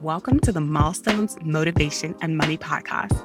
[0.00, 3.20] Welcome to the Milestones Motivation and Money Podcast,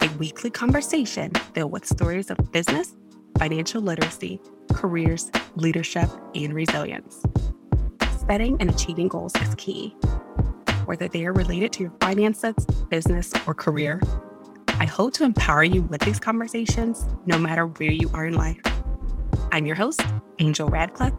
[0.00, 2.96] a weekly conversation filled with stories of business,
[3.38, 4.40] financial literacy,
[4.72, 7.22] careers, leadership, and resilience.
[8.26, 9.90] Setting and achieving goals is key,
[10.86, 12.54] whether they are related to your finances,
[12.88, 14.00] business, or career.
[14.80, 18.62] I hope to empower you with these conversations no matter where you are in life.
[19.52, 20.02] I'm your host,
[20.38, 21.12] Angel Radcliffe,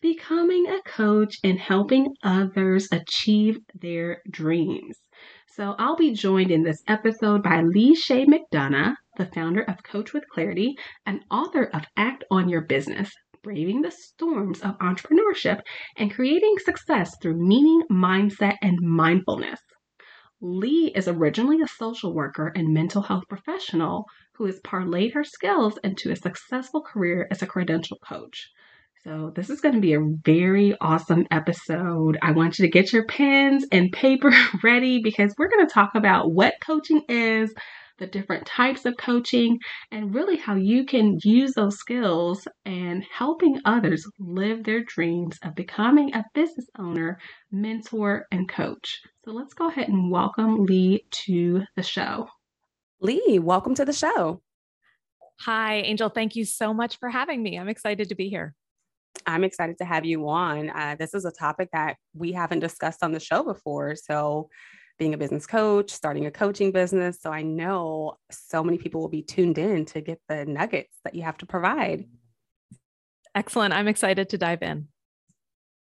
[0.00, 4.98] becoming a coach and helping others achieve their dreams.
[5.46, 10.12] So I'll be joined in this episode by Lee Shay McDonough, the founder of Coach
[10.12, 13.12] with Clarity and author of Act on Your Business
[13.42, 15.60] braving the storms of entrepreneurship
[15.96, 19.60] and creating success through meaning, mindset, and mindfulness.
[20.40, 25.78] Lee is originally a social worker and mental health professional who has parlayed her skills
[25.84, 28.50] into a successful career as a credential coach.
[29.04, 32.18] So, this is going to be a very awesome episode.
[32.22, 34.32] I want you to get your pens and paper
[34.64, 37.52] ready because we're going to talk about what coaching is,
[38.02, 39.56] the different types of coaching,
[39.92, 45.54] and really how you can use those skills and helping others live their dreams of
[45.54, 47.16] becoming a business owner,
[47.52, 49.00] mentor, and coach.
[49.24, 52.26] So let's go ahead and welcome Lee to the show.
[53.00, 54.42] Lee, welcome to the show.
[55.42, 56.08] Hi, Angel.
[56.08, 57.56] Thank you so much for having me.
[57.56, 58.56] I'm excited to be here.
[59.28, 60.70] I'm excited to have you on.
[60.70, 63.94] Uh, this is a topic that we haven't discussed on the show before.
[63.94, 64.48] So,
[65.02, 67.18] being a business coach, starting a coaching business.
[67.20, 71.16] So I know so many people will be tuned in to get the nuggets that
[71.16, 72.04] you have to provide.
[73.34, 73.74] Excellent.
[73.74, 74.86] I'm excited to dive in.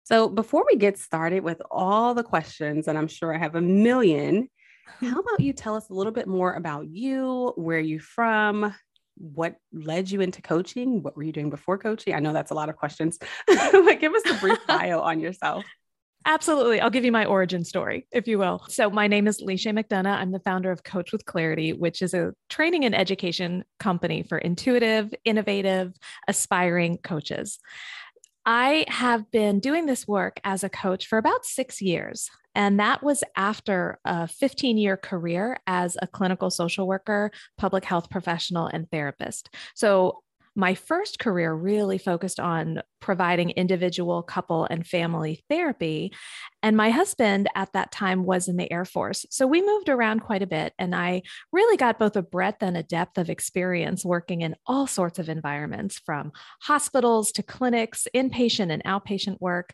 [0.06, 3.62] So before we get started with all the questions, and I'm sure I have a
[3.62, 4.48] million,
[5.02, 8.74] how about you tell us a little bit more about you, where you're from,
[9.16, 11.04] what led you into coaching?
[11.04, 12.16] What were you doing before coaching?
[12.16, 15.66] I know that's a lot of questions, but give us a brief bio on yourself.
[16.26, 16.82] Absolutely.
[16.82, 18.64] I'll give you my origin story, if you will.
[18.68, 20.18] So, my name is Leisha McDonough.
[20.18, 24.38] I'm the founder of Coach with Clarity, which is a training and education company for
[24.38, 25.94] intuitive, innovative,
[26.28, 27.60] aspiring coaches.
[28.46, 32.30] I have been doing this work as a coach for about six years.
[32.56, 38.10] And that was after a 15 year career as a clinical social worker, public health
[38.10, 39.50] professional, and therapist.
[39.76, 40.24] So
[40.56, 46.14] my first career really focused on providing individual, couple, and family therapy.
[46.62, 49.26] And my husband at that time was in the Air Force.
[49.30, 50.74] So we moved around quite a bit.
[50.78, 51.22] And I
[51.52, 55.30] really got both a breadth and a depth of experience working in all sorts of
[55.30, 59.74] environments from hospitals to clinics, inpatient and outpatient work.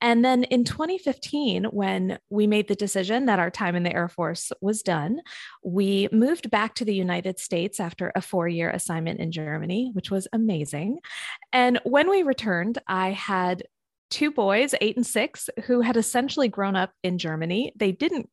[0.00, 4.08] And then in 2015, when we made the decision that our time in the Air
[4.08, 5.20] Force was done,
[5.62, 10.10] we moved back to the United States after a four year assignment in Germany, which
[10.10, 10.98] was amazing.
[11.52, 13.64] And when we returned, I had
[14.10, 17.72] two boys, eight and six, who had essentially grown up in Germany.
[17.76, 18.30] They didn't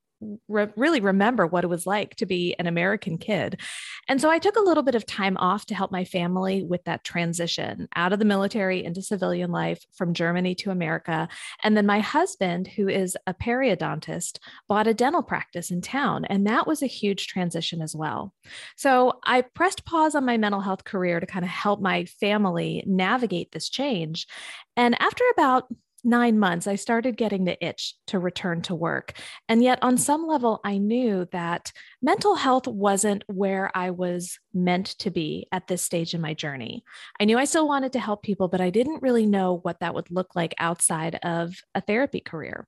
[0.48, 3.60] re- really remember what it was like to be an American kid.
[4.08, 6.84] And so I took a little bit of time off to help my family with
[6.86, 11.28] that transition out of the military into civilian life from Germany to America.
[11.64, 16.26] And then my husband, who is a periodontist, bought a dental practice in town.
[16.26, 18.34] And that was a huge transition as well.
[18.76, 22.84] So I pressed pause on my mental health career to kind of help my family
[22.86, 24.28] navigate this change.
[24.76, 25.68] And after about
[26.04, 29.14] nine months, I started getting the itch to return to work.
[29.48, 30.00] And yet, on mm.
[30.00, 31.72] some level, I knew that
[32.02, 36.84] mental health wasn't where I was meant to be at this stage in my journey.
[37.20, 39.94] I knew I still wanted to help people, but I didn't really know what that
[39.94, 42.68] would look like outside of a therapy career.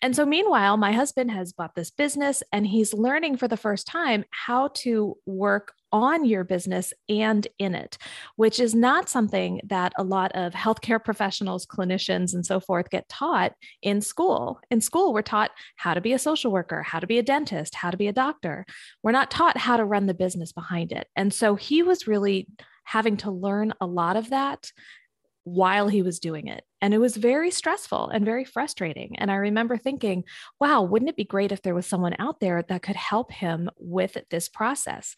[0.00, 3.86] And so, meanwhile, my husband has bought this business and he's learning for the first
[3.86, 7.98] time how to work on your business and in it,
[8.36, 13.08] which is not something that a lot of healthcare professionals, clinicians, and so forth get
[13.08, 13.52] taught
[13.82, 14.58] in school.
[14.70, 17.74] In school, we're taught how to be a social worker, how to be a dentist,
[17.74, 18.61] how to be a doctor.
[19.02, 21.06] We're not taught how to run the business behind it.
[21.16, 22.48] And so he was really
[22.84, 24.70] having to learn a lot of that
[25.44, 26.62] while he was doing it.
[26.80, 29.18] And it was very stressful and very frustrating.
[29.18, 30.24] And I remember thinking,
[30.60, 33.68] wow, wouldn't it be great if there was someone out there that could help him
[33.78, 35.16] with this process?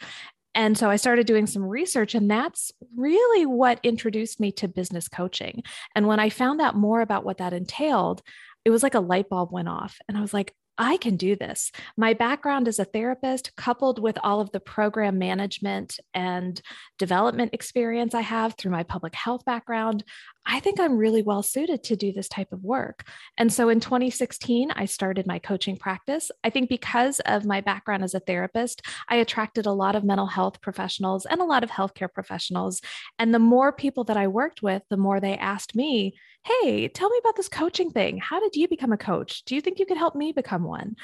[0.55, 5.09] And so I started doing some research, and that's really what introduced me to business
[5.09, 5.65] coaching.
[5.97, 8.23] And when I found out more about what that entailed,
[8.65, 9.99] it was like a light bulb went off.
[10.09, 11.71] And I was like, I can do this.
[11.97, 16.61] My background as a therapist, coupled with all of the program management and
[16.99, 20.03] development experience I have through my public health background,
[20.47, 23.05] I think I'm really well suited to do this type of work.
[23.39, 26.31] And so in 2016, I started my coaching practice.
[26.43, 30.27] I think because of my background as a therapist, I attracted a lot of mental
[30.27, 32.83] health professionals and a lot of healthcare professionals.
[33.19, 36.15] And the more people that I worked with, the more they asked me,
[36.45, 38.19] Hey, tell me about this coaching thing.
[38.19, 39.45] How did you become a coach?
[39.47, 40.97] Do you think you could help me become one?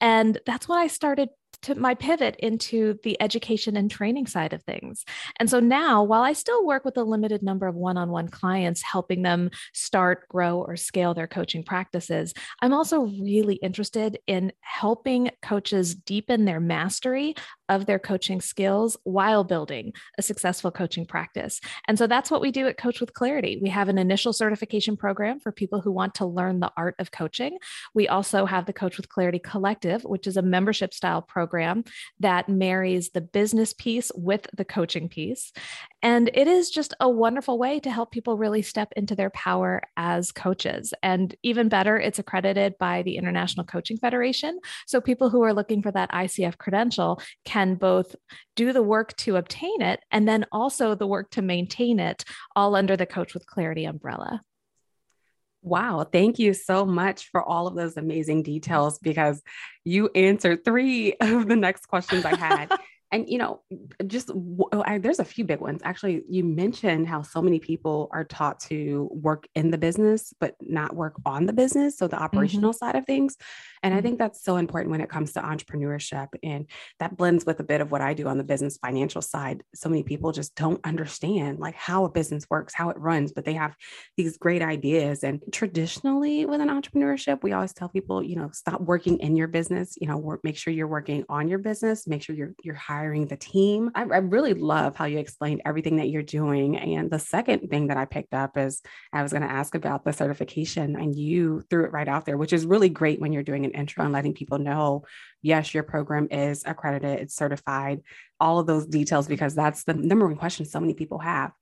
[0.00, 1.30] And that's when I started
[1.64, 5.04] to my pivot into the education and training side of things.
[5.40, 8.28] And so now, while I still work with a limited number of one on one
[8.28, 14.52] clients, helping them start, grow, or scale their coaching practices, I'm also really interested in
[14.60, 17.34] helping coaches deepen their mastery
[17.68, 21.60] of their coaching skills while building a successful coaching practice.
[21.88, 23.58] And so that's what we do at Coach with Clarity.
[23.62, 27.10] We have an initial certification program for people who want to learn the art of
[27.10, 27.58] coaching.
[27.94, 31.84] We also have the Coach with Clarity Collective, which is a membership style program
[32.20, 35.52] that marries the business piece with the coaching piece.
[36.04, 39.80] And it is just a wonderful way to help people really step into their power
[39.96, 40.92] as coaches.
[41.02, 44.60] And even better, it's accredited by the International Coaching Federation.
[44.86, 48.14] So people who are looking for that ICF credential can both
[48.54, 52.22] do the work to obtain it and then also the work to maintain it,
[52.54, 54.42] all under the Coach with Clarity umbrella.
[55.62, 56.04] Wow.
[56.04, 59.42] Thank you so much for all of those amazing details because
[59.84, 62.70] you answered three of the next questions I had.
[63.12, 63.60] and you know
[64.06, 68.08] just oh, I, there's a few big ones actually you mentioned how so many people
[68.12, 72.16] are taught to work in the business but not work on the business so the
[72.16, 72.24] mm-hmm.
[72.24, 72.84] operational mm-hmm.
[72.84, 73.36] side of things
[73.82, 73.98] and mm-hmm.
[73.98, 76.66] i think that's so important when it comes to entrepreneurship and
[76.98, 79.88] that blends with a bit of what i do on the business financial side so
[79.88, 83.54] many people just don't understand like how a business works how it runs but they
[83.54, 83.76] have
[84.16, 88.80] these great ideas and traditionally with an entrepreneurship we always tell people you know stop
[88.80, 92.22] working in your business you know work, make sure you're working on your business make
[92.22, 93.90] sure you're you're hiring hiring the team.
[93.94, 96.76] I, I, really love how you explained everything that you're doing.
[96.76, 98.82] And the second thing that I picked up is
[99.12, 102.36] I was going to ask about the certification, and you threw it right out there,
[102.36, 105.04] which is really great when you're doing an intro and letting people know
[105.44, 108.00] yes, your program is accredited, it's certified,
[108.40, 111.52] all of those details, because that's the number one question so many people have.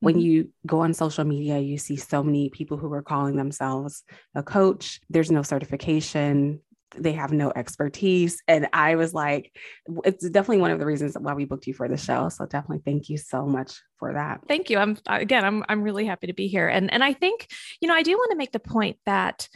[0.00, 0.20] When mm-hmm.
[0.22, 4.04] you go on social media, you see so many people who are calling themselves
[4.34, 5.00] a coach.
[5.10, 6.60] There's no certification
[6.94, 8.42] they have no expertise.
[8.46, 9.52] And I was like,
[10.04, 12.28] it's definitely one of the reasons why we booked you for the show.
[12.28, 14.40] So definitely thank you so much for that.
[14.46, 14.78] Thank you.
[14.78, 16.68] I'm again, I'm I'm really happy to be here.
[16.68, 17.48] And and I think,
[17.80, 19.48] you know, I do want to make the point that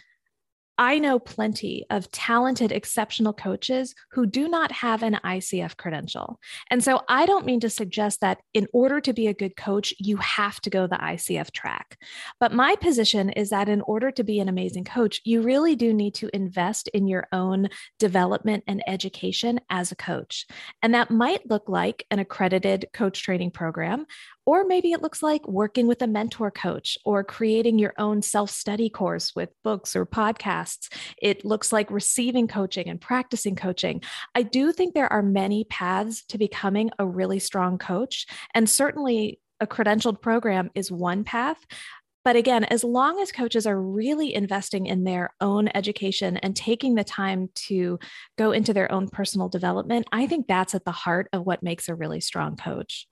[0.80, 6.40] I know plenty of talented, exceptional coaches who do not have an ICF credential.
[6.70, 9.92] And so I don't mean to suggest that in order to be a good coach,
[9.98, 11.98] you have to go the ICF track.
[12.40, 15.92] But my position is that in order to be an amazing coach, you really do
[15.92, 17.68] need to invest in your own
[17.98, 20.46] development and education as a coach.
[20.82, 24.06] And that might look like an accredited coach training program
[24.46, 28.50] or maybe it looks like working with a mentor coach or creating your own self
[28.50, 30.69] study course with books or podcasts.
[31.20, 34.02] It looks like receiving coaching and practicing coaching.
[34.34, 38.26] I do think there are many paths to becoming a really strong coach.
[38.54, 41.66] And certainly, a credentialed program is one path.
[42.24, 46.94] But again, as long as coaches are really investing in their own education and taking
[46.94, 47.98] the time to
[48.36, 51.88] go into their own personal development, I think that's at the heart of what makes
[51.88, 53.06] a really strong coach.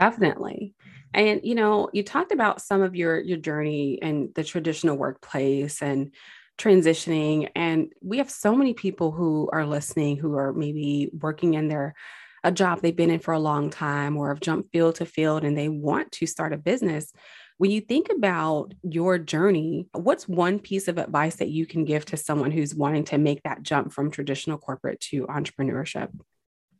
[0.00, 0.74] Definitely.
[1.14, 5.82] And you know, you talked about some of your your journey and the traditional workplace
[5.82, 6.12] and
[6.58, 11.68] transitioning and we have so many people who are listening who are maybe working in
[11.68, 11.94] their
[12.44, 15.42] a job they've been in for a long time or have jumped field to field
[15.44, 17.12] and they want to start a business.
[17.58, 22.04] When you think about your journey, what's one piece of advice that you can give
[22.06, 26.08] to someone who's wanting to make that jump from traditional corporate to entrepreneurship?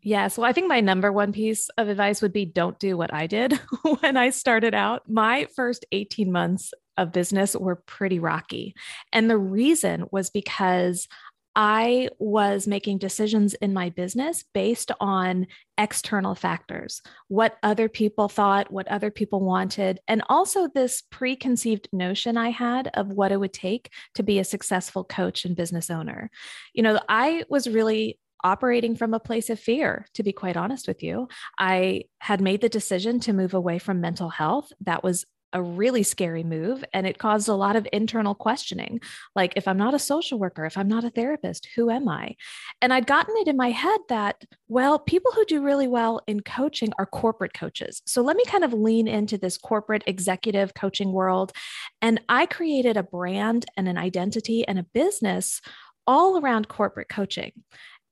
[0.02, 0.28] Yeah.
[0.28, 3.26] So I think my number one piece of advice would be don't do what I
[3.26, 3.52] did
[4.00, 5.08] when I started out.
[5.08, 8.74] My first 18 months of business were pretty rocky.
[9.12, 11.08] And the reason was because
[11.56, 18.70] I was making decisions in my business based on external factors, what other people thought,
[18.70, 23.52] what other people wanted, and also this preconceived notion I had of what it would
[23.52, 26.30] take to be a successful coach and business owner.
[26.72, 30.88] You know, I was really operating from a place of fear, to be quite honest
[30.88, 31.28] with you.
[31.58, 34.72] I had made the decision to move away from mental health.
[34.80, 39.00] That was a really scary move and it caused a lot of internal questioning.
[39.34, 42.36] Like if i'm not a social worker if i'm not a therapist who am i?
[42.80, 46.40] And i'd gotten it in my head that well people who do really well in
[46.40, 48.02] coaching are corporate coaches.
[48.06, 51.52] So let me kind of lean into this corporate executive coaching world.
[52.00, 55.60] And i created a brand and an identity and a business
[56.06, 57.52] all around corporate coaching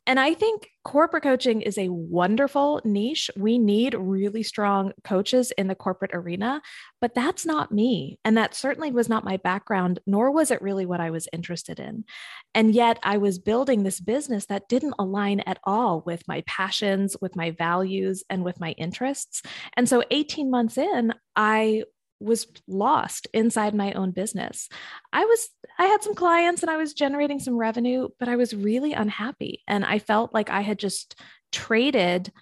[0.09, 3.31] and I think corporate coaching is a wonderful niche.
[3.37, 6.63] We need really strong coaches in the corporate arena,
[6.99, 8.19] but that's not me.
[8.25, 11.79] And that certainly was not my background, nor was it really what I was interested
[11.79, 12.07] in.
[12.55, 17.15] And yet I was building this business that didn't align at all with my passions,
[17.21, 19.43] with my values, and with my interests.
[19.77, 21.83] And so 18 months in, I
[22.19, 24.71] was lost inside my own business.
[25.13, 28.55] I was I had some clients and I was generating some revenue, but I was
[28.55, 31.15] really unhappy and I felt like I had just
[31.53, 32.33] traded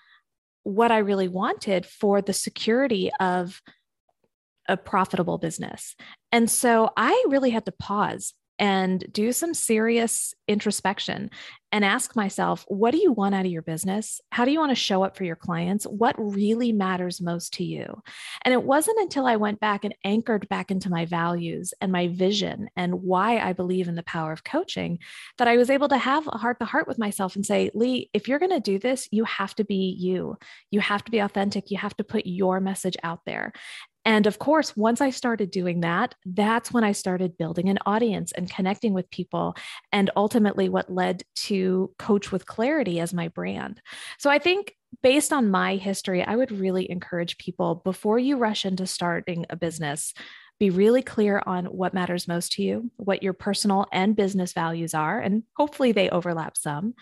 [0.63, 3.61] what I really wanted for the security of
[4.69, 5.95] a profitable business.
[6.33, 11.31] And so I really had to pause and do some serious introspection
[11.73, 14.21] and ask myself, what do you want out of your business?
[14.31, 15.85] How do you want to show up for your clients?
[15.85, 18.03] What really matters most to you?
[18.45, 22.09] And it wasn't until I went back and anchored back into my values and my
[22.09, 25.01] vision and why I believe in the power of coaching
[25.39, 28.11] that I was able to have a heart to heart with myself and say, Lee,
[28.15, 30.39] if you're going to do this, you have to be you.
[30.71, 31.71] You have to be authentic.
[31.71, 33.53] You have to put your message out there.
[34.07, 38.31] And of course, once I started doing that, that's when I started building an audience
[38.33, 39.57] and connecting with people.
[39.93, 43.83] And ultimately, what led to Coach with Clarity as my brand.
[44.19, 48.65] So I think based on my history, I would really encourage people before you rush
[48.65, 50.15] into starting a business,
[50.61, 54.95] be really clear on what matters most to you, what your personal and business values
[54.95, 56.95] are, and hopefully they overlap some.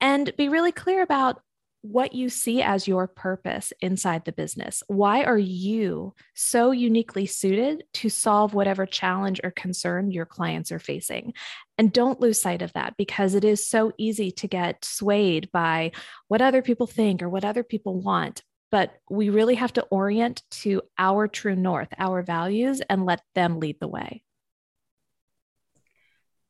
[0.00, 1.42] And be really clear about
[1.90, 4.82] what you see as your purpose inside the business.
[4.88, 10.78] Why are you so uniquely suited to solve whatever challenge or concern your clients are
[10.78, 11.32] facing?
[11.78, 15.92] And don't lose sight of that because it is so easy to get swayed by
[16.28, 18.42] what other people think or what other people want.
[18.70, 23.60] But we really have to orient to our true north, our values, and let them
[23.60, 24.22] lead the way.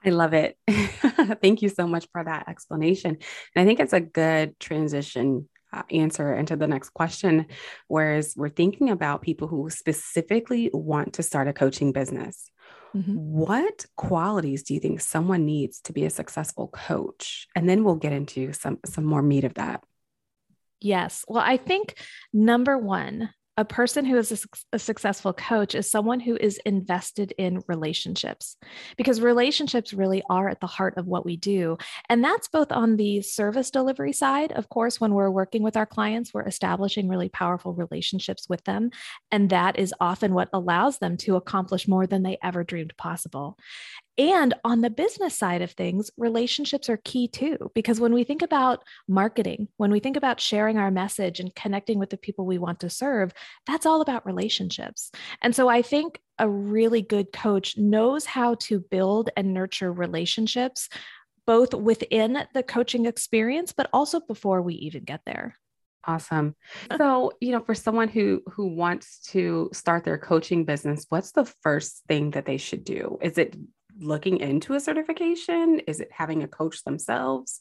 [0.08, 0.56] I love it.
[1.42, 3.18] Thank you so much for that explanation.
[3.54, 7.44] And I think it's a good transition uh, answer into the next question.
[7.88, 12.50] Whereas we're thinking about people who specifically want to start a coaching business.
[12.96, 13.16] Mm-hmm.
[13.16, 17.46] What qualities do you think someone needs to be a successful coach?
[17.54, 19.84] And then we'll get into some some more meat of that.
[20.80, 21.22] Yes.
[21.28, 22.00] Well, I think
[22.32, 27.34] number one, a person who is a, a, successful coach is someone who is invested
[27.38, 28.56] in relationships
[28.96, 31.76] because relationships really are at the heart of what we do.
[32.08, 34.52] And that's both on the service delivery side.
[34.52, 38.90] Of course, when we're working with our clients, we're establishing really powerful relationships with them.
[39.32, 43.58] And that is often what allows them to accomplish more than they ever dreamed possible.
[44.18, 48.42] And on the business side of things, relationships are key too, because when we think
[48.42, 52.58] about marketing, when we think about sharing our message and connecting with the people we
[52.58, 53.32] want to serve,
[53.64, 55.12] that's all about relationships.
[55.40, 60.88] And so I think a really good coach knows how to build and nurture relationships,
[61.46, 65.54] both within the coaching experience, but also before we even get there.
[66.04, 66.56] Awesome.
[66.96, 71.44] So, you know, for someone who who wants to start their coaching business, what's the
[71.62, 73.18] first thing that they should do?
[73.20, 73.56] Is it
[73.98, 75.80] looking into a certification?
[75.86, 77.60] Is it having a coach themselves?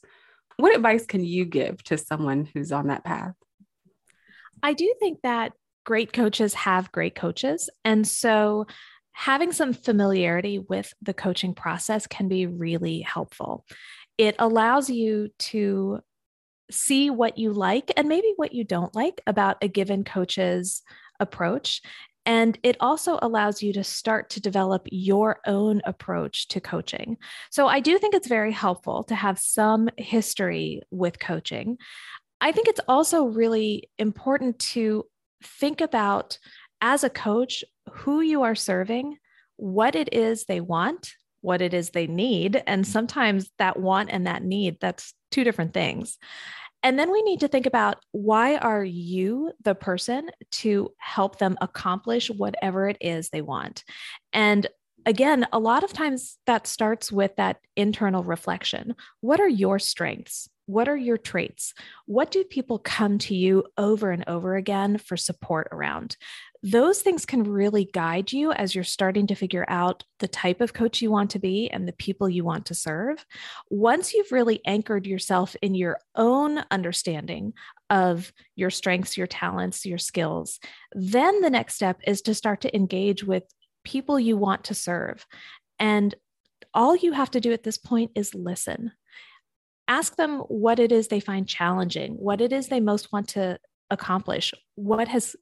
[0.56, 3.34] What advice can you give to someone who's on that path?
[4.62, 5.52] I do think that
[5.84, 7.70] great coaches have great coaches.
[7.84, 8.66] And so
[9.12, 13.64] having some familiarity with the coaching process can be really helpful.
[14.16, 16.00] It allows you to
[16.70, 20.82] see what you like and maybe what you don't like about a given coach's
[21.20, 21.80] approach
[22.28, 27.16] and it also allows you to start to develop your own approach to coaching.
[27.50, 31.78] So I do think it's very helpful to have some history with coaching.
[32.42, 35.06] I think it's also really important to
[35.42, 36.38] think about
[36.82, 39.16] as a coach who you are serving,
[39.56, 42.62] what it is they want, what it is they need.
[42.66, 46.18] And sometimes that want and that need, that's two different things.
[46.82, 51.56] And then we need to think about why are you the person to help them
[51.60, 53.84] accomplish whatever it is they want?
[54.32, 54.66] And
[55.04, 58.94] again, a lot of times that starts with that internal reflection.
[59.20, 60.48] What are your strengths?
[60.68, 61.72] What are your traits?
[62.06, 66.16] What do people come to you over and over again for support around?
[66.62, 70.72] those things can really guide you as you're starting to figure out the type of
[70.72, 73.24] coach you want to be and the people you want to serve.
[73.70, 77.52] Once you've really anchored yourself in your own understanding
[77.90, 80.58] of your strengths, your talents, your skills.
[80.92, 83.44] Then the next step is to start to engage with
[83.84, 85.26] people you want to serve.
[85.78, 86.14] And
[86.74, 88.92] all you have to do at this point is listen.
[89.88, 93.58] Ask them what it is they find challenging, what it is they most want to
[93.90, 95.34] accomplish, what has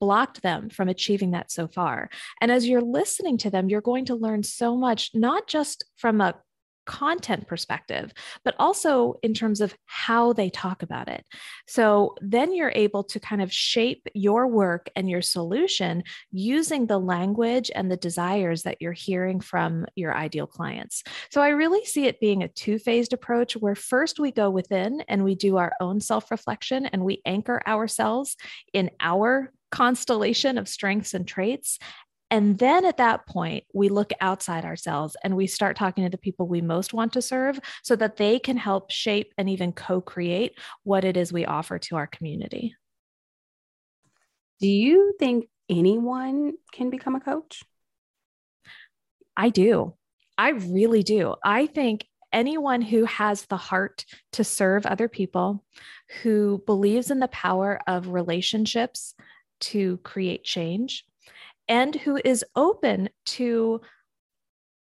[0.00, 2.08] blocked them from achieving that so far.
[2.40, 6.20] And as you're listening to them, you're going to learn so much, not just from
[6.20, 6.34] a
[6.88, 8.12] content perspective,
[8.44, 11.24] but also in terms of how they talk about it.
[11.68, 16.02] So then you're able to kind of shape your work and your solution
[16.32, 21.04] using the language and the desires that you're hearing from your ideal clients.
[21.30, 25.02] So I really see it being a two phased approach where first we go within
[25.08, 28.34] and we do our own self reflection and we anchor ourselves
[28.72, 31.78] in our constellation of strengths and traits.
[32.30, 36.18] And then at that point, we look outside ourselves and we start talking to the
[36.18, 40.00] people we most want to serve so that they can help shape and even co
[40.00, 42.74] create what it is we offer to our community.
[44.60, 47.62] Do you think anyone can become a coach?
[49.36, 49.94] I do.
[50.36, 51.34] I really do.
[51.44, 55.64] I think anyone who has the heart to serve other people,
[56.22, 59.14] who believes in the power of relationships
[59.60, 61.04] to create change,
[61.68, 63.80] and who is open to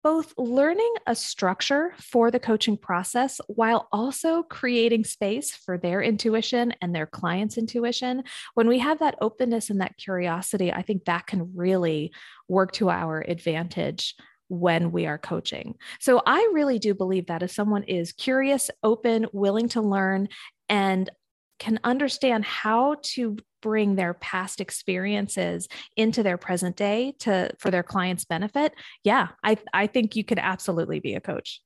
[0.02, 6.72] both learning a structure for the coaching process while also creating space for their intuition
[6.80, 8.24] and their clients' intuition.
[8.54, 12.12] When we have that openness and that curiosity, I think that can really
[12.48, 14.14] work to our advantage
[14.48, 15.76] when we are coaching.
[16.00, 20.28] So I really do believe that if someone is curious, open, willing to learn,
[20.68, 21.10] and
[21.58, 27.82] can understand how to bring their past experiences into their present day to for their
[27.82, 28.72] clients benefit
[29.04, 31.60] yeah i i think you could absolutely be a coach.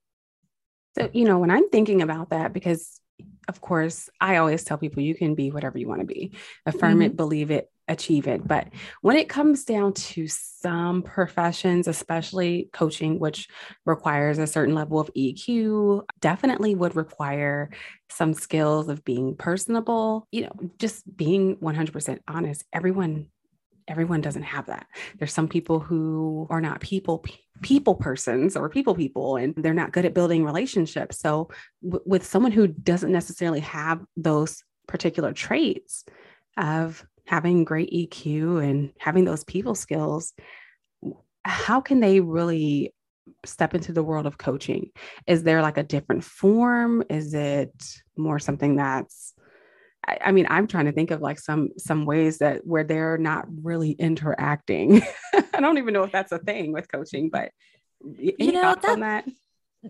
[0.97, 3.01] So you know when i'm thinking about that because
[3.49, 6.33] of course i always tell people you can be whatever you want to be
[6.67, 7.03] affirm mm-hmm.
[7.03, 8.47] it believe it achieve it.
[8.47, 8.69] But
[9.03, 13.49] when it comes down to some professions, especially coaching, which
[13.85, 17.71] requires a certain level of EQ, definitely would require
[18.11, 22.65] some skills of being personable, you know, just being 100% honest.
[22.73, 23.27] Everyone
[23.89, 24.87] everyone doesn't have that.
[25.19, 27.25] There's some people who are not people
[27.63, 31.21] people persons or people people and they're not good at building relationships.
[31.21, 31.49] So
[31.83, 36.05] w- with someone who doesn't necessarily have those particular traits
[36.57, 40.33] of having great EQ and having those people skills,
[41.45, 42.93] how can they really
[43.45, 44.91] step into the world of coaching?
[45.27, 47.05] Is there like a different form?
[47.09, 47.73] Is it
[48.17, 49.34] more something that's
[50.07, 53.19] I, I mean, I'm trying to think of like some some ways that where they're
[53.19, 55.03] not really interacting.
[55.55, 57.51] I don't even know if that's a thing with coaching, but
[58.05, 59.29] any you know, thoughts that, on that?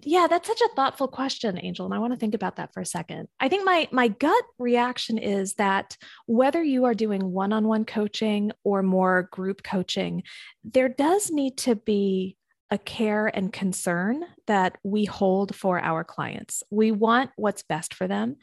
[0.03, 2.81] Yeah, that's such a thoughtful question, Angel, and I want to think about that for
[2.81, 3.29] a second.
[3.39, 5.97] I think my my gut reaction is that
[6.27, 10.25] whether you are doing one-on-one coaching or more group coaching,
[10.65, 12.37] there does need to be
[12.71, 16.63] a care and concern that we hold for our clients.
[16.71, 18.37] We want what's best for them.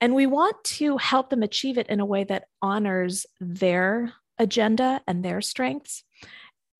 [0.00, 5.00] And we want to help them achieve it in a way that honors their agenda
[5.06, 6.04] and their strengths.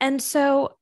[0.01, 0.77] And so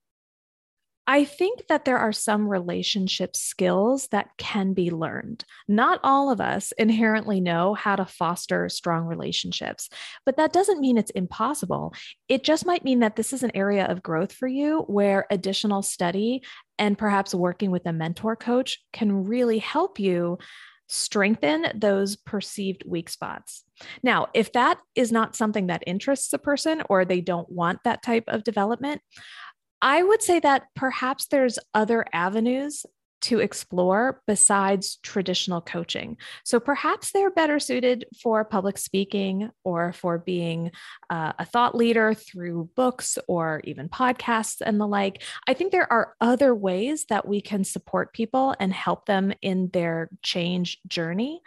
[1.09, 5.45] I think that there are some relationship skills that can be learned.
[5.69, 9.89] Not all of us inherently know how to foster strong relationships,
[10.25, 11.95] but that doesn't mean it's impossible.
[12.29, 15.83] It just might mean that this is an area of growth for you where additional
[15.83, 16.43] study
[16.77, 20.39] and perhaps working with a mentor coach can really help you
[20.87, 23.65] strengthen those perceived weak spots.
[24.03, 28.03] Now, if that is not something that interests a person or they don't want that
[28.03, 29.03] type of development,
[29.83, 32.87] I would say that perhaps there's other avenues
[33.23, 36.17] to explore besides traditional coaching.
[36.45, 40.71] So perhaps they're better suited for public speaking or for being
[41.11, 45.23] uh, a thought leader through books or even podcasts and the like.
[45.47, 49.71] I think there are other ways that we can support people and help them in
[49.73, 51.41] their change journey.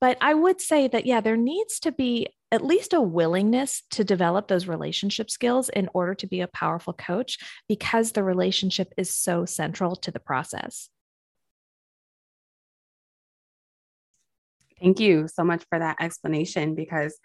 [0.00, 4.02] But I would say that, yeah, there needs to be at least a willingness to
[4.02, 9.14] develop those relationship skills in order to be a powerful coach because the relationship is
[9.14, 10.88] so central to the process.
[14.80, 17.18] Thank you so much for that explanation because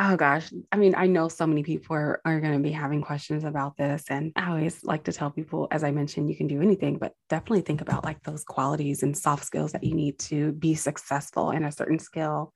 [0.00, 3.02] oh gosh, I mean, I know so many people are, are going to be having
[3.02, 4.04] questions about this.
[4.08, 7.12] And I always like to tell people, as I mentioned, you can do anything, but
[7.28, 11.50] definitely think about like those qualities and soft skills that you need to be successful
[11.50, 12.54] in a certain skill.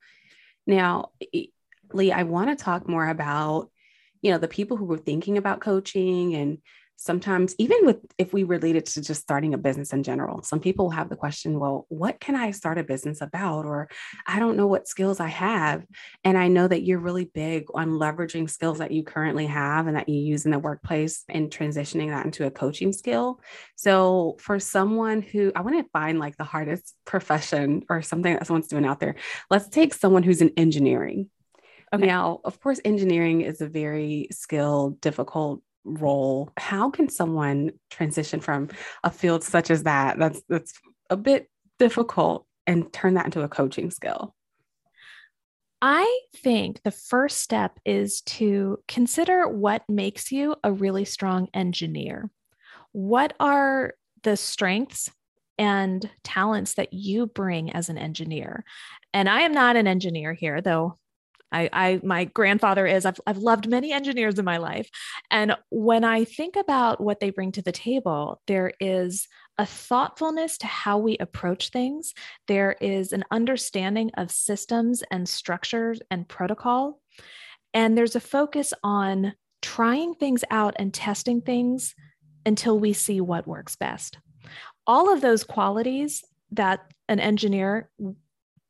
[0.65, 1.09] Now,
[1.93, 3.69] Lee, I want to talk more about,
[4.23, 6.57] you know, the people who were thinking about coaching and
[6.97, 10.59] sometimes even with if we relate it to just starting a business in general some
[10.59, 13.65] people have the question well what can i start a business about?
[13.65, 13.89] or
[14.27, 15.83] i don't know what skills i have.
[16.23, 19.95] And i know that you're really big on leveraging skills that you currently have and
[19.95, 23.39] that you use in the workplace and transitioning that into a coaching skill.
[23.75, 28.47] So for someone who i want to find like the hardest profession or something that
[28.47, 29.15] someone's doing out there
[29.49, 31.29] let's take someone who's in engineering.
[31.93, 32.05] Okay.
[32.05, 38.67] Now, of course, engineering is a very skilled, difficult role how can someone transition from
[39.03, 40.73] a field such as that that's that's
[41.09, 44.35] a bit difficult and turn that into a coaching skill
[45.81, 52.31] I think the first step is to consider what makes you a really strong engineer.
[52.91, 53.93] What are
[54.23, 55.11] the strengths
[55.59, 58.63] and talents that you bring as an engineer?
[59.13, 60.97] And I am not an engineer here, though
[61.55, 63.05] I, I my grandfather is.
[63.05, 64.89] I've, I've loved many engineers in my life.
[65.31, 70.57] And when I think about what they bring to the table, there is a thoughtfulness
[70.59, 72.13] to how we approach things.
[72.47, 76.99] There is an understanding of systems and structures and protocol.
[77.73, 81.95] And there's a focus on trying things out and testing things
[82.45, 84.19] until we see what works best.
[84.85, 87.89] All of those qualities that an engineer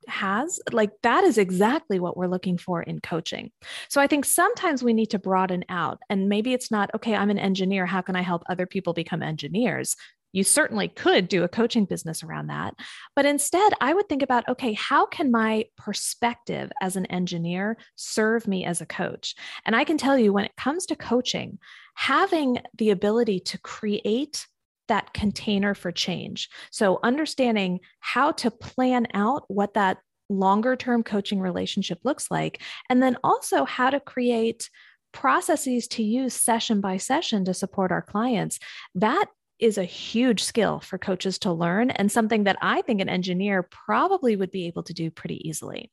[0.08, 3.50] has like that is exactly what we're looking for in coaching.
[3.88, 7.30] So i think sometimes we need to broaden out and maybe it's not okay i'm
[7.30, 9.96] an engineer how can i help other people become engineers?
[10.32, 12.74] You certainly could do a coaching business around that
[13.14, 18.46] but instead i would think about okay how can my perspective as an engineer serve
[18.46, 19.34] me as a coach?
[19.64, 21.58] And i can tell you when it comes to coaching
[21.94, 24.46] having the ability to create
[24.88, 26.48] that container for change.
[26.70, 33.02] So, understanding how to plan out what that longer term coaching relationship looks like, and
[33.02, 34.70] then also how to create
[35.12, 38.58] processes to use session by session to support our clients.
[38.94, 39.26] That
[39.58, 43.62] is a huge skill for coaches to learn and something that I think an engineer
[43.62, 45.90] probably would be able to do pretty easily.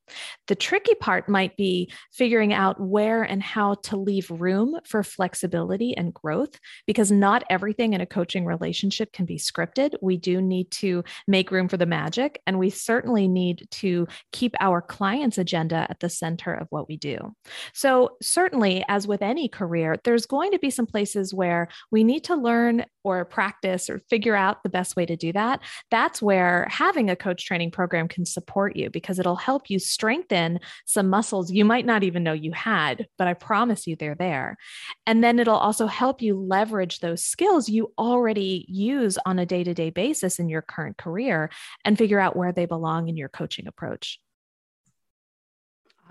[0.47, 5.95] The tricky part might be figuring out where and how to leave room for flexibility
[5.95, 9.91] and growth because not everything in a coaching relationship can be scripted.
[10.02, 14.56] We do need to make room for the magic, and we certainly need to keep
[14.60, 17.34] our client's agenda at the center of what we do.
[17.73, 22.26] So, certainly, as with any career, there's going to be some places where we need
[22.26, 25.62] to learn or practice or figure out the best way to do that,
[25.92, 30.60] that's where having a coach training program can support you because it'll help you strengthen
[30.86, 34.58] some muscles you might not even know you had, but I promise you they're there.
[35.06, 39.63] And then it'll also help you leverage those skills you already use on a day
[39.63, 41.50] to day basis in your current career
[41.86, 44.20] and figure out where they belong in your coaching approach.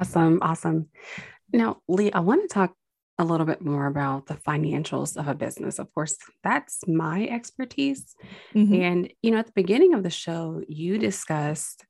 [0.01, 0.39] Awesome.
[0.43, 0.89] Awesome.
[1.53, 2.75] Now, Lee, I want to talk
[3.18, 5.79] a little bit more about the financials of a business.
[5.79, 8.14] Of course, that's my expertise.
[8.55, 8.75] Mm-hmm.
[8.75, 11.85] And, you know, at the beginning of the show, you discussed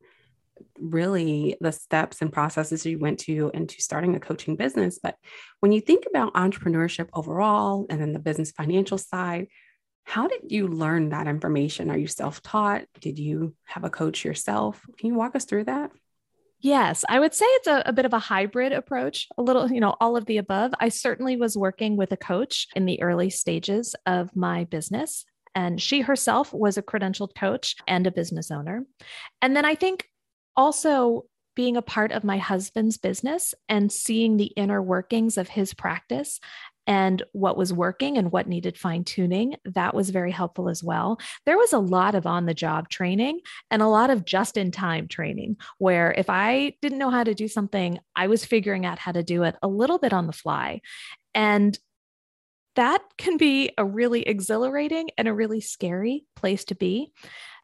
[0.78, 4.98] really the steps and processes you went to into starting a coaching business.
[5.02, 5.16] But
[5.60, 9.48] when you think about entrepreneurship overall and then the business financial side,
[10.04, 11.90] how did you learn that information?
[11.90, 12.84] Are you self taught?
[13.00, 14.84] Did you have a coach yourself?
[14.98, 15.90] Can you walk us through that?
[16.62, 19.80] Yes, I would say it's a, a, bit of a hybrid approach, a little, you
[19.80, 20.72] know, all of the above.
[20.78, 25.24] I certainly was working with a coach in the early stages of my business,
[25.56, 28.86] and she herself was a credentialed coach and a business owner.
[29.42, 30.06] And then I think
[30.56, 31.24] also
[31.56, 36.38] being a part of my husband's business and seeing the inner workings of his practice
[36.86, 39.56] and what was working and what needed fine tuning.
[39.64, 41.18] That was very helpful as well.
[41.46, 43.40] There was a lot of on the job training
[43.70, 47.34] and a lot of just in time training where if I didn't know how to
[47.34, 50.32] do something, I was figuring out how to do it a little bit on the
[50.32, 50.80] fly.
[51.34, 51.78] And
[52.74, 57.12] that can be a really exhilarating and a really scary place to be.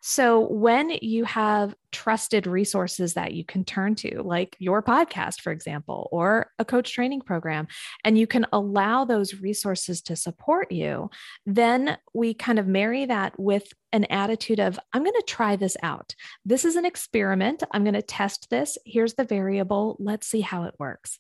[0.01, 5.51] So, when you have trusted resources that you can turn to, like your podcast, for
[5.51, 7.67] example, or a coach training program,
[8.05, 11.11] and you can allow those resources to support you,
[11.47, 15.77] then we kind of marry that with an attitude of, I'm going to try this
[15.83, 16.15] out.
[16.45, 17.63] This is an experiment.
[17.73, 18.79] I'm going to test this.
[18.85, 19.97] Here's the variable.
[19.99, 21.19] Let's see how it works.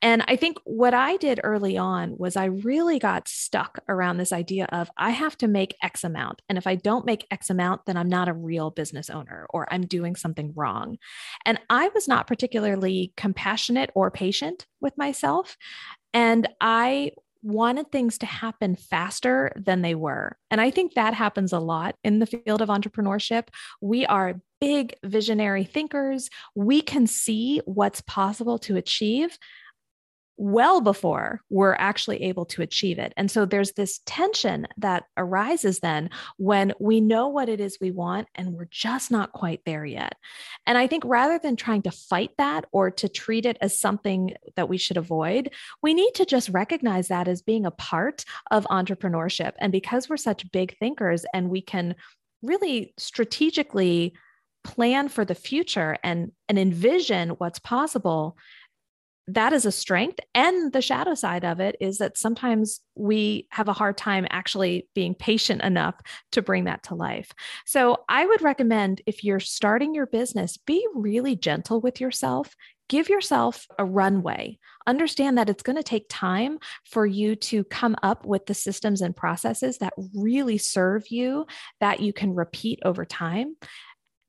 [0.00, 4.32] And I think what I did early on was I really got stuck around this
[4.32, 6.40] idea of I have to make X amount.
[6.48, 9.66] And if I don't make X amount, then I'm not a real business owner or
[9.72, 10.98] I'm doing something wrong.
[11.44, 15.56] And I was not particularly compassionate or patient with myself.
[16.14, 20.36] And I wanted things to happen faster than they were.
[20.50, 23.48] And I think that happens a lot in the field of entrepreneurship.
[23.80, 26.30] We are big visionary thinkers.
[26.54, 29.38] We can see what's possible to achieve
[30.38, 33.12] well before we're actually able to achieve it.
[33.16, 37.90] And so there's this tension that arises then when we know what it is we
[37.90, 40.14] want and we're just not quite there yet.
[40.64, 44.34] And I think rather than trying to fight that or to treat it as something
[44.54, 45.50] that we should avoid,
[45.82, 49.54] we need to just recognize that as being a part of entrepreneurship.
[49.58, 51.96] And because we're such big thinkers and we can
[52.42, 54.14] really strategically
[54.64, 58.36] plan for the future and and envision what's possible
[59.28, 60.18] that is a strength.
[60.34, 64.88] And the shadow side of it is that sometimes we have a hard time actually
[64.94, 65.94] being patient enough
[66.32, 67.30] to bring that to life.
[67.66, 72.56] So I would recommend if you're starting your business, be really gentle with yourself.
[72.88, 74.58] Give yourself a runway.
[74.86, 79.02] Understand that it's going to take time for you to come up with the systems
[79.02, 81.46] and processes that really serve you,
[81.80, 83.56] that you can repeat over time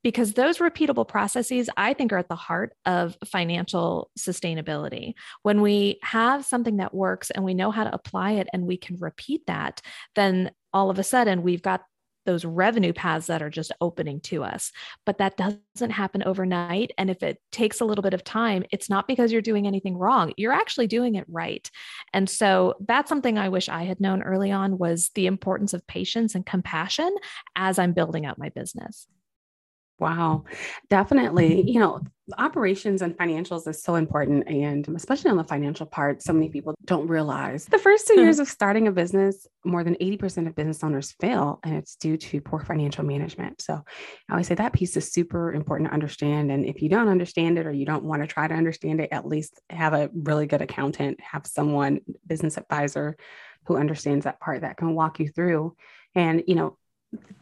[0.04, 6.00] because those repeatable processes i think are at the heart of financial sustainability when we
[6.04, 9.46] have something that works and we know how to apply it and we can repeat
[9.48, 9.82] that
[10.16, 11.82] then all of a sudden we've got
[12.30, 14.72] those revenue paths that are just opening to us.
[15.04, 16.92] But that doesn't happen overnight.
[16.96, 19.98] And if it takes a little bit of time, it's not because you're doing anything
[19.98, 20.34] wrong.
[20.38, 21.70] You're actually doing it right.
[22.14, 25.88] And so that's something I wish I had known early on was the importance of
[25.88, 27.16] patience and compassion
[27.56, 29.08] as I'm building out my business.
[30.00, 30.46] Wow,
[30.90, 31.64] definitely.
[31.70, 32.02] You know,
[32.38, 34.48] operations and financials is so important.
[34.48, 38.40] And especially on the financial part, so many people don't realize the first 2 years
[38.44, 42.42] of starting a business, more than 80% of business owners fail, and it's due to
[42.42, 43.62] poor financial management.
[43.62, 46.52] So I always say that piece is super important to understand.
[46.52, 49.10] And if you don't understand it or you don't want to try to understand it,
[49.12, 53.18] at least have a really good accountant, have someone, business advisor
[53.66, 55.76] who understands that part that can walk you through.
[56.16, 56.78] And, you know,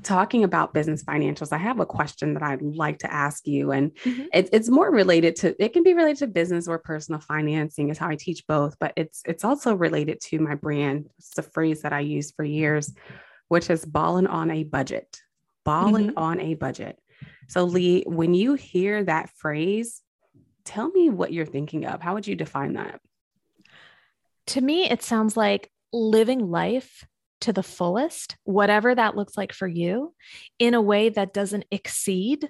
[0.03, 3.71] talking about business financials, I have a question that I'd like to ask you.
[3.71, 4.25] And mm-hmm.
[4.33, 7.97] it, it's more related to it can be related to business or personal financing is
[7.97, 11.09] how I teach both, but it's it's also related to my brand.
[11.17, 12.93] It's a phrase that I used for years,
[13.47, 15.21] which is balling on a budget.
[15.65, 16.19] Balling mm-hmm.
[16.19, 16.97] on a budget.
[17.49, 20.01] So Lee, when you hear that phrase,
[20.63, 22.01] tell me what you're thinking of.
[22.01, 23.01] How would you define that?
[24.47, 27.05] To me, it sounds like living life
[27.41, 30.13] to the fullest, whatever that looks like for you,
[30.59, 32.49] in a way that doesn't exceed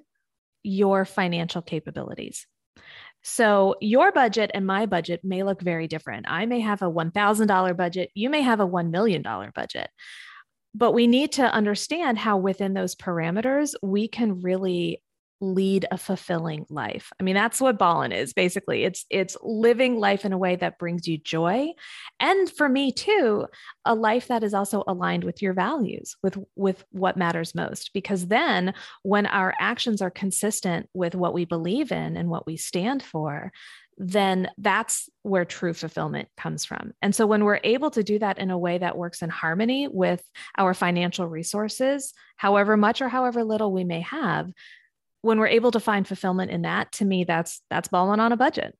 [0.64, 2.46] your financial capabilities.
[3.24, 6.28] So, your budget and my budget may look very different.
[6.30, 9.90] I may have a $1,000 budget, you may have a $1 million budget.
[10.74, 15.02] But we need to understand how, within those parameters, we can really
[15.40, 17.12] lead a fulfilling life.
[17.20, 18.84] I mean, that's what ballin is basically.
[18.84, 21.74] It's it's living life in a way that brings you joy.
[22.20, 23.46] And for me too,
[23.86, 27.92] a life that is also aligned with your values, with with what matters most.
[27.94, 28.74] Because then
[29.04, 33.52] when our actions are consistent with what we believe in and what we stand for,
[33.98, 36.94] then that's where true fulfillment comes from.
[37.02, 39.88] And so when we're able to do that in a way that works in harmony
[39.88, 40.24] with
[40.58, 44.52] our financial resources, however much or however little we may have,
[45.22, 48.38] when we're able to find fulfillment in that, to me, that's that's balling on a
[48.38, 48.76] budget.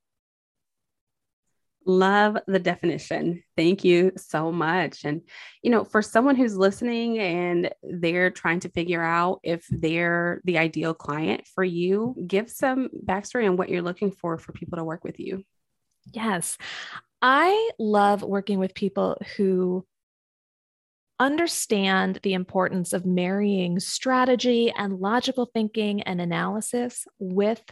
[1.86, 3.42] Love the definition.
[3.56, 5.06] Thank you so much.
[5.06, 5.22] And,
[5.64, 10.58] you know, for someone who's listening and they're trying to figure out if they're the
[10.58, 14.84] ideal client for you, give some backstory on what you're looking for for people to
[14.84, 15.44] work with you.
[16.12, 16.58] Yes.
[17.22, 19.86] I love working with people who
[21.20, 27.64] understand the importance of marrying strategy and logical thinking and analysis with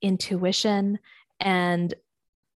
[0.00, 0.98] intuition
[1.40, 1.94] and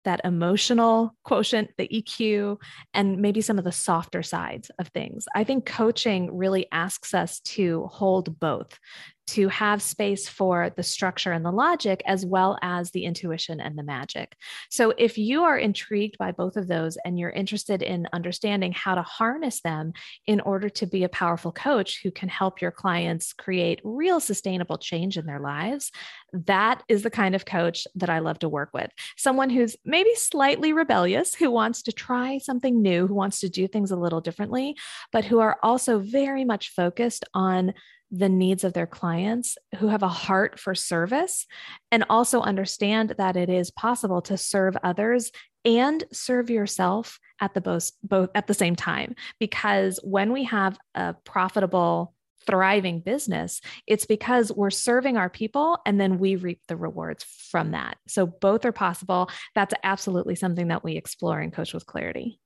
[0.03, 2.58] that emotional quotient, the EQ,
[2.93, 5.25] and maybe some of the softer sides of things.
[5.36, 8.79] I think coaching really asks us to hold both,
[9.27, 13.77] to have space for the structure and the logic, as well as the intuition and
[13.77, 14.35] the magic.
[14.69, 18.95] So, if you are intrigued by both of those and you're interested in understanding how
[18.95, 19.93] to harness them
[20.27, 24.77] in order to be a powerful coach who can help your clients create real sustainable
[24.77, 25.91] change in their lives,
[26.33, 28.91] that is the kind of coach that I love to work with.
[29.17, 33.67] Someone who's maybe slightly rebellious, who wants to try something new, who wants to do
[33.67, 34.75] things a little differently,
[35.11, 37.73] but who are also very much focused on
[38.11, 41.45] the needs of their clients who have a heart for service
[41.91, 45.31] and also understand that it is possible to serve others
[45.65, 49.15] and serve yourself at the both, both at the same time.
[49.39, 52.13] Because when we have a profitable
[52.45, 57.71] thriving business it's because we're serving our people and then we reap the rewards from
[57.71, 57.97] that.
[58.07, 59.31] So both are possible.
[59.55, 62.39] That's absolutely something that we explore in coach with clarity.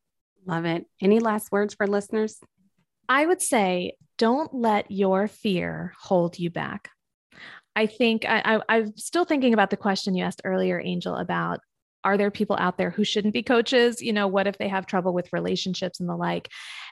[0.46, 0.86] Love it.
[1.02, 2.40] Any last words for listeners
[3.10, 6.92] I would say don't let your fear hold you back.
[7.76, 11.62] I think I, I, am still thinking about the question you asked earlier, Angel, about
[12.04, 14.02] are there people out there who shouldn't be coaches?
[14.02, 16.50] You know, what if they have trouble with relationships and the like?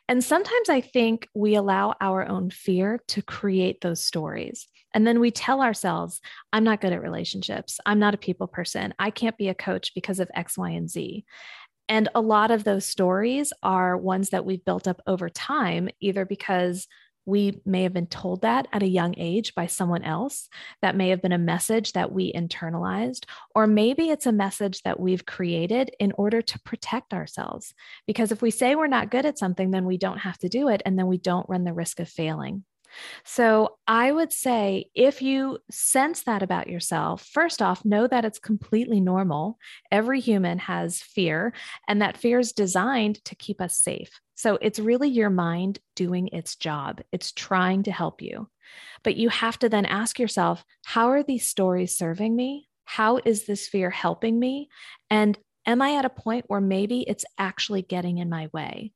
[0.10, 4.68] And sometimes I think we allow our own fear to create those stories.
[4.94, 7.80] And then we tell ourselves, I'm not good at relationships.
[7.86, 8.94] I'm not a people person.
[8.98, 11.26] I can't be a coach because of X, Y, and Z.
[11.90, 16.26] And a lot of those stories are ones that we've built up over time, either
[16.26, 16.88] because
[17.26, 20.48] we may have been told that at a young age by someone else.
[20.82, 25.00] That may have been a message that we internalized, or maybe it's a message that
[25.00, 27.74] we've created in order to protect ourselves.
[28.06, 30.70] Because if we say we're not good at something, then we don't have to do
[30.70, 32.64] it, and then we don't run the risk of failing.
[33.24, 38.40] So I would say if you sense that about yourself, first off, know that it's
[38.40, 39.58] completely normal.
[39.92, 41.54] Every human has fear,
[41.88, 44.20] and that fear is designed to keep us safe.
[44.36, 48.50] So it's really your mind doing its job, it's trying to help you.
[49.04, 52.68] But you have to then ask yourself, how are these stories serving me?
[52.86, 54.70] How is this fear helping me?
[55.10, 58.94] And am I at a point where maybe it's actually getting in my way?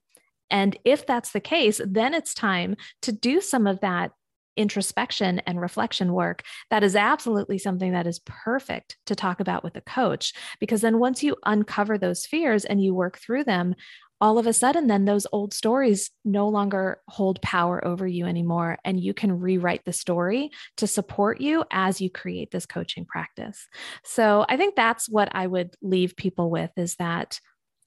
[0.51, 4.11] And if that's the case, then it's time to do some of that
[4.57, 6.43] introspection and reflection work.
[6.69, 10.99] That is absolutely something that is perfect to talk about with a coach, because then
[10.99, 13.75] once you uncover those fears and you work through them,
[14.19, 18.77] all of a sudden, then those old stories no longer hold power over you anymore.
[18.85, 23.67] And you can rewrite the story to support you as you create this coaching practice.
[24.03, 27.39] So I think that's what I would leave people with is that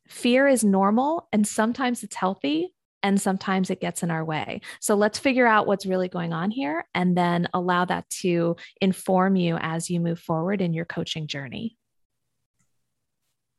[0.08, 4.62] fear is normal and sometimes it's healthy and sometimes it gets in our way.
[4.80, 9.36] So let's figure out what's really going on here and then allow that to inform
[9.36, 11.76] you as you move forward in your coaching journey.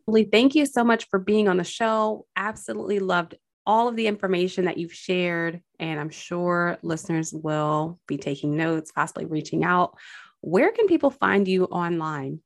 [0.07, 2.25] Lee, thank you so much for being on the show.
[2.35, 3.35] Absolutely loved
[3.67, 8.91] all of the information that you've shared, and I'm sure listeners will be taking notes,
[8.91, 9.97] possibly reaching out.
[10.41, 12.41] Where can people find you online?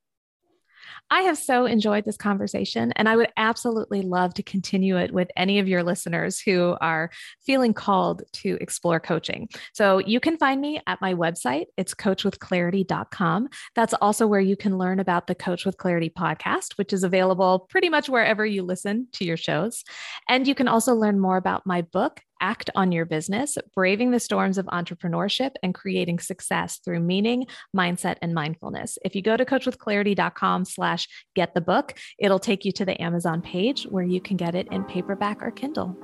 [1.09, 5.29] I have so enjoyed this conversation, and I would absolutely love to continue it with
[5.35, 7.09] any of your listeners who are
[7.45, 9.49] feeling called to explore coaching.
[9.73, 11.65] So you can find me at my website.
[11.77, 13.49] It's coachwithclarity.com.
[13.75, 17.67] That's also where you can learn about the Coach with Clarity podcast, which is available
[17.69, 19.83] pretty much wherever you listen to your shows.
[20.27, 24.19] And you can also learn more about my book, act on your business, braving the
[24.19, 28.97] storms of entrepreneurship and creating success through meaning, mindset, and mindfulness.
[29.03, 33.41] If you go to coachwithclarity.com slash get the book, it'll take you to the Amazon
[33.41, 35.97] page where you can get it in paperback or Kindle.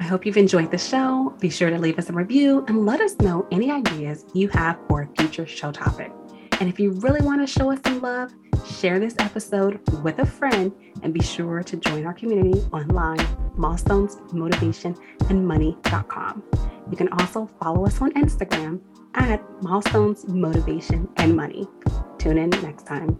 [0.00, 1.34] I hope you've enjoyed the show.
[1.40, 4.78] Be sure to leave us a review and let us know any ideas you have
[4.88, 6.12] for a future show topic.
[6.60, 8.32] And if you really want to show us some love,
[8.66, 13.24] share this episode with a friend and be sure to join our community online,
[13.56, 14.96] milestones, motivation,
[15.28, 16.42] and money.com.
[16.90, 18.80] You can also follow us on Instagram
[19.14, 21.66] at milestones, motivation, and money.
[22.18, 23.16] Tune in next time.